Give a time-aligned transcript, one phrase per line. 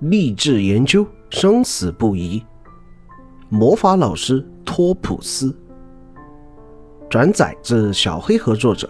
[0.00, 2.42] 立志研究，生死不疑。
[3.50, 5.54] 魔法老师托普斯，
[7.10, 8.88] 转载自小黑盒作者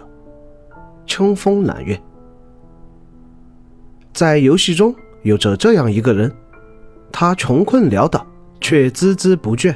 [1.05, 2.01] 秋风揽月。
[4.13, 6.31] 在游戏中有着这样一个人，
[7.11, 8.25] 他穷困潦倒
[8.61, 9.75] 却孜孜不倦；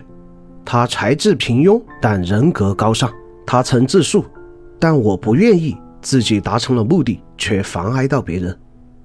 [0.64, 3.10] 他才智平庸但人格高尚；
[3.46, 4.24] 他曾自述
[4.80, 8.58] ：“但我不愿意自己达成了目的，却妨碍到别人。”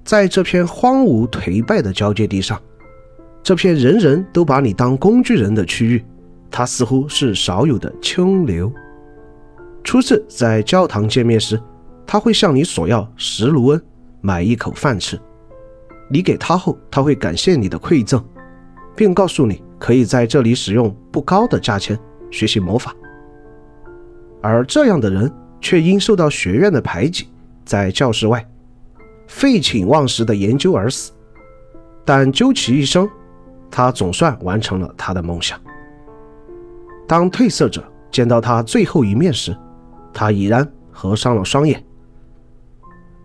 [0.04, 2.60] 在这片荒芜颓败的交界地上，
[3.42, 6.04] 这片人人都把你当工具人的区域，
[6.50, 8.72] 他似乎是少有的清流。
[9.84, 11.60] 初次在教堂见面时，
[12.06, 13.82] 他会向你索要十卢恩，
[14.20, 15.18] 买一口饭吃。
[16.10, 18.22] 你给他后，他会感谢你的馈赠，
[18.96, 21.98] 并告诉你可以在这里使用不高的价钱
[22.30, 22.94] 学习魔法。
[24.42, 25.30] 而这样的人
[25.60, 27.28] 却因受到学院的排挤，
[27.64, 28.44] 在教室外。
[29.30, 31.12] 废寝忘食的研究而死，
[32.04, 33.08] 但究其一生，
[33.70, 35.58] 他总算完成了他的梦想。
[37.06, 39.56] 当褪色者见到他最后一面时，
[40.12, 41.82] 他已然合上了双眼。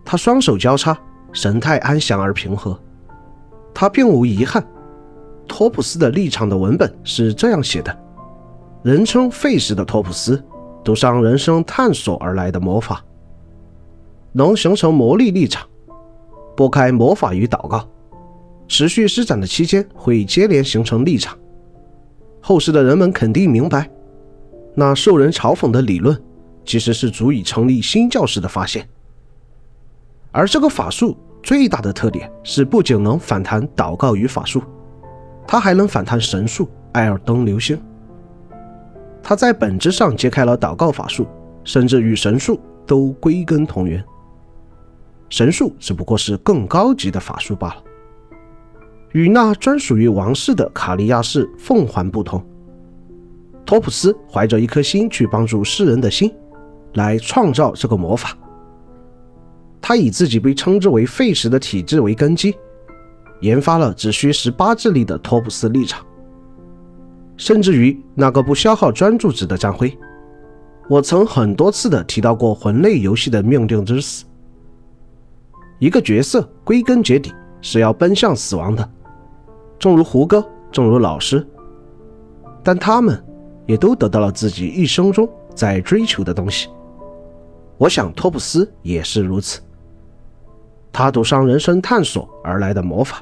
[0.05, 0.95] 他双手交叉，
[1.33, 2.79] 神态安详而平和。
[3.73, 4.63] 他并无遗憾。
[5.47, 7.97] 托普斯的立场的文本是这样写的：
[8.83, 10.41] 人称废石的托普斯，
[10.83, 13.03] 赌上人生探索而来的魔法，
[14.31, 15.67] 能形成魔力立场。
[16.55, 17.87] 拨开魔法与祷告，
[18.67, 21.37] 持续施展的期间会接连形成立场。
[22.41, 23.89] 后世的人们肯定明白，
[24.73, 26.19] 那受人嘲讽的理论
[26.63, 28.87] 其实是足以成立新教士的发现。
[30.31, 34.61] 而这个法术最大的特点是，不仅能反弹祷告与法术，
[35.47, 37.81] 它还能反弹神术艾尔登流星。
[39.23, 41.25] 它在本质上揭开了祷告法术，
[41.63, 44.03] 甚至与神术都归根同源。
[45.35, 47.83] 神术只不过是更高级的法术罢了。
[49.11, 52.41] 与那专属于王室的卡利亚式凤凰不同，
[53.65, 56.33] 托普斯怀着一颗心去帮助世人的心，
[56.93, 58.29] 来创造这个魔法。
[59.81, 62.55] 他以自己被称之为废石的体质为根基，
[63.41, 66.05] 研发了只需十八智力的托普斯立场。
[67.35, 69.97] 甚至于那个不消耗专注值的战徽，
[70.89, 74.23] 我曾很多次的提到过魂类游戏的命定之死。
[75.85, 77.31] 一个角色归根结底
[77.61, 78.89] 是要奔向死亡的，
[79.77, 81.47] 正如胡歌，正如老师，
[82.63, 83.23] 但他们
[83.67, 86.69] 也都得到了自己一生中在追求的东西。
[87.77, 89.61] 我想托普斯也是如此。
[90.91, 93.21] 他赌上人生探索而来的魔法，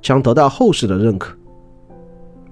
[0.00, 1.36] 将得到后世的认可。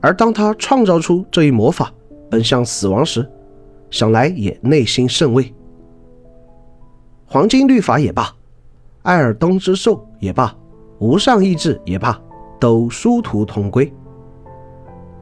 [0.02, 1.90] 而当他创造出这一魔法，
[2.28, 3.26] 奔向死亡时，
[3.88, 5.54] 想来也内心甚慰。
[7.24, 8.30] 黄金律法也罢。
[9.02, 10.54] 艾尔登之兽也罢，
[11.00, 12.16] 无上意志也罢，
[12.60, 13.92] 都殊途同归。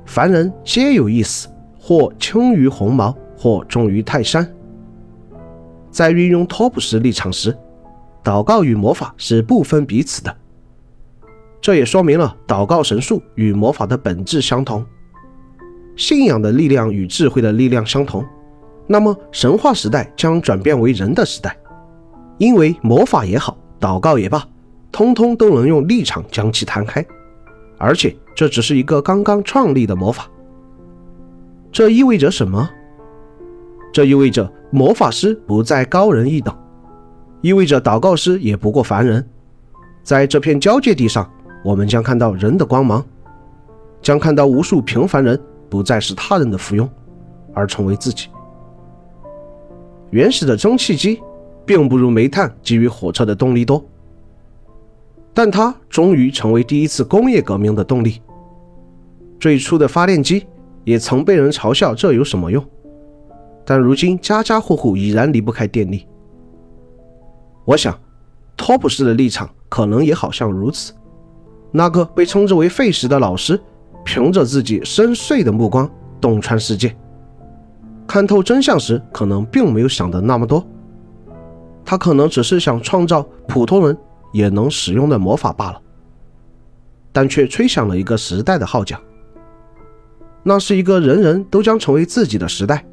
[0.05, 1.49] 凡人皆有一死，
[1.79, 4.47] 或轻于鸿毛，或重于泰山。
[5.91, 7.57] 在运用托普斯立场时，
[8.23, 10.37] 祷告与魔法是不分彼此的。
[11.59, 14.85] 这也说明了祷告神术与魔法的本质相同，
[15.97, 18.23] 信仰的力量与智慧的力量相同。
[18.87, 21.57] 那么神话时代将转变为人的时代，
[22.37, 23.57] 因为魔法也好。
[23.81, 24.47] 祷告也罢，
[24.93, 27.05] 通通都能用立场将其弹开，
[27.79, 30.29] 而且这只是一个刚刚创立的魔法。
[31.73, 32.69] 这意味着什么？
[33.93, 36.55] 这意味着魔法师不再高人一等，
[37.41, 39.27] 意味着祷告师也不过凡人。
[40.03, 41.29] 在这片交界地上，
[41.65, 43.05] 我们将看到人的光芒，
[44.03, 46.89] 将看到无数平凡人不再是他人的附庸，
[47.55, 48.29] 而成为自己。
[50.11, 51.21] 原始的蒸汽机。
[51.71, 53.81] 并不如煤炭给予火车的动力多，
[55.33, 58.21] 但它终于成为第一次工业革命的动力。
[59.39, 60.45] 最初的发电机
[60.83, 62.61] 也曾被人嘲笑这有什么用，
[63.65, 66.09] 但如今家家户户已然离不开电力。
[67.65, 67.97] 我想，
[68.57, 70.93] 托普斯的立场可能也好像如此。
[71.71, 73.57] 那个被称之为废石的老师，
[74.05, 75.89] 凭着自己深邃的目光
[76.21, 76.93] 洞穿世界，
[78.09, 80.66] 看透真相时，可能并没有想的那么多。
[81.91, 83.98] 他可能只是想创造普通人
[84.31, 85.83] 也能使用的魔法罢了，
[87.10, 88.97] 但却吹响了一个时代的号角。
[90.45, 92.87] 那是一个人人都将成为自己的时代。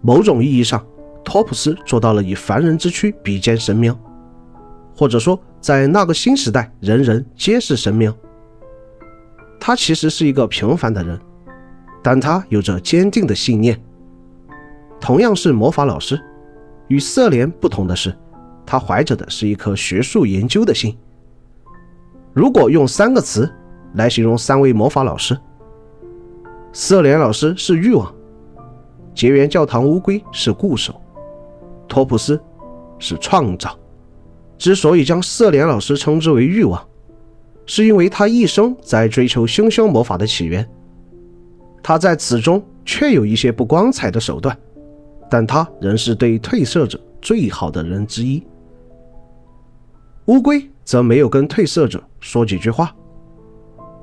[0.00, 0.84] 某种意义上，
[1.24, 3.96] 托普斯做到了以凡人之躯比肩神明，
[4.96, 8.12] 或者说，在那个新时代，人人皆是神明。
[9.60, 11.16] 他其实是一个平凡的人，
[12.02, 13.80] 但他有着坚定的信念。
[15.00, 16.20] 同样是魔法老师。
[16.88, 18.16] 与瑟莲不同的是，
[18.64, 20.96] 他怀着的是一颗学术研究的心。
[22.32, 23.50] 如果用三个词
[23.94, 25.38] 来形容三位魔法老师，
[26.72, 28.14] 瑟莲老师是欲望，
[29.14, 31.00] 结缘教堂乌龟是固守，
[31.88, 32.38] 托普斯
[32.98, 33.76] 是创造。
[34.58, 36.86] 之所以将瑟莲老师称之为欲望，
[37.64, 40.66] 是因为他一生在追求星星魔法的起源。
[41.82, 44.56] 他在此中确有一些不光彩的手段，
[45.28, 48.42] 但他仍是对褪色者最好的人之一。
[50.26, 52.94] 乌龟则没有跟褪色者说几句话，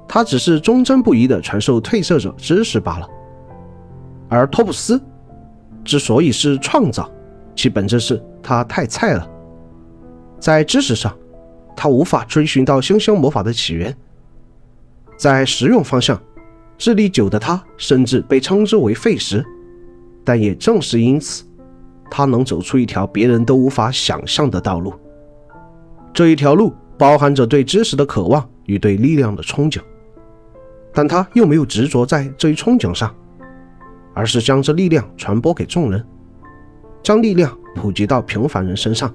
[0.08, 3.08] 他只是忠贞不移地传授褪色者知识罢了。
[4.30, 5.02] 而托普斯
[5.84, 7.10] 之所以是创造，
[7.56, 9.30] 其本质是他太菜了。
[10.40, 11.16] 在知识上，
[11.76, 13.92] 他无法追寻到星星魔法的起源；
[15.18, 16.20] 在实用方向，
[16.78, 19.44] 智力九的他甚至被称之为废石。
[20.24, 21.44] 但也正是因此，
[22.10, 24.94] 他能走出一条别人都无法想象的道路。
[26.14, 29.82] 这一条路包含着对知识的渴望与对力量的憧憬，
[30.94, 33.14] 但他又没有执着在这一憧憬上，
[34.14, 36.06] 而是将这力量传播给众人，
[37.02, 39.14] 将力量普及到平凡人身上。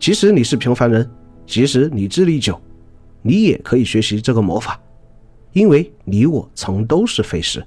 [0.00, 1.08] 即使你是平凡人，
[1.46, 2.60] 即使你智力久，
[3.20, 4.80] 你也可以学习这个魔法，
[5.52, 7.64] 因为你我曾都是废石。